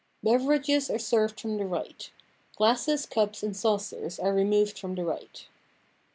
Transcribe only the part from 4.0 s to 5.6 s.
are removed from the right.